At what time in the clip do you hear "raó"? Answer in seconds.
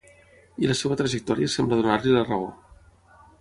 2.31-2.49